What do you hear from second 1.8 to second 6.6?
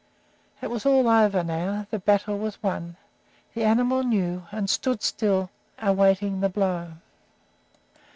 the battle was won, the animal knew, and stood still awaiting the